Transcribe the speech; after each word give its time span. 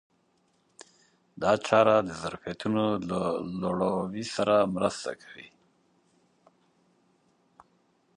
دا 1.41 1.51
چاره 1.67 1.95
د 2.03 2.09
ظرفیتونو 2.21 2.83
له 3.09 3.21
لوړاوي 3.61 4.23
سره 4.35 4.55
مرسته 4.75 5.11
کوي. 5.21 5.49